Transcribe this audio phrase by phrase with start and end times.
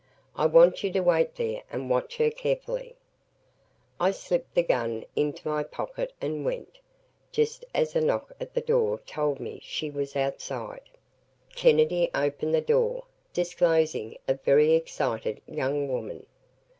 [0.35, 2.95] "I want you to wait there and watch her carefully."
[3.99, 6.79] I slipped the gun into my pocket and went,
[7.31, 10.89] just as a knock at the door told me she was outside.
[11.55, 16.25] Kennedy opened the door, disclosing a very excited young woman.